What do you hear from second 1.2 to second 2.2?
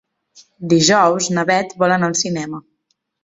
na Bet vol anar al